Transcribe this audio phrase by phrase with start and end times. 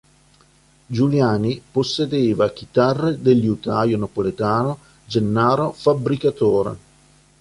[0.87, 6.77] Giuliani possedeva chitarre del liutaio napoletano Gennaro Fabbricatore.